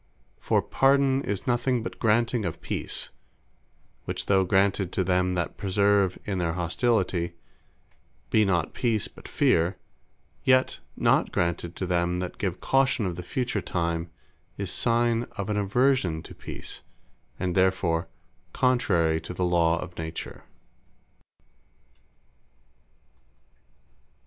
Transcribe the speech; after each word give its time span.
For 0.39 0.63
PARDON, 0.63 1.23
is 1.25 1.45
nothing 1.45 1.83
but 1.83 1.99
granting 1.99 2.43
of 2.43 2.59
Peace; 2.59 3.11
which 4.05 4.25
though 4.25 4.43
granted 4.43 4.91
to 4.93 5.03
them 5.03 5.35
that 5.35 5.57
persevere 5.57 6.11
in 6.25 6.39
their 6.39 6.53
hostility, 6.53 7.35
be 8.31 8.43
not 8.43 8.73
Peace, 8.73 9.07
but 9.07 9.27
Feare; 9.27 9.77
yet 10.43 10.79
not 10.97 11.31
granted 11.31 11.75
to 11.75 11.85
them 11.85 12.17
that 12.17 12.39
give 12.39 12.59
caution 12.59 13.05
of 13.05 13.15
the 13.15 13.21
Future 13.21 13.61
time, 13.61 14.09
is 14.57 14.71
signe 14.71 15.27
of 15.37 15.51
an 15.51 15.57
aversion 15.57 16.23
to 16.23 16.33
Peace; 16.33 16.81
and 17.39 17.53
therefore 17.53 18.07
contrary 18.53 19.21
to 19.21 19.35
the 19.35 19.45
Law 19.45 19.79
of 19.79 19.95
Nature. 19.99 20.45